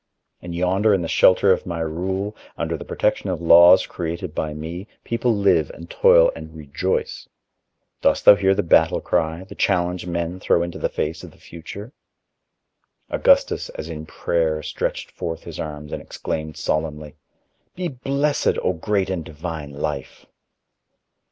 [0.41, 4.51] And yonder in the shelter of my rule, under the protection of laws created by
[4.51, 7.29] me, people live and toil and rejoice.
[8.01, 11.37] Dost thou hear the battle cry, the challenge men throw into the face of the
[11.37, 11.93] future?"
[13.11, 17.15] Augustus, as in prayer, stretched forth his arms and exclaimed solemnly:
[17.75, 20.25] "Be blessed, O great and divine Life!"